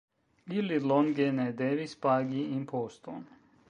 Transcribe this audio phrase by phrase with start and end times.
[0.61, 3.27] Ili longe ne devis pagi imposton.